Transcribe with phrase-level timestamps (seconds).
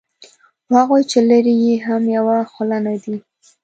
[0.63, 3.15] خو هغوی چې لري یې هم یوه خوله نه دي.